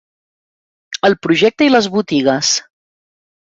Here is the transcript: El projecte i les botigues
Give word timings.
El 1.09 1.15
projecte 1.25 1.67
i 1.67 1.75
les 1.75 1.91
botigues 1.97 2.55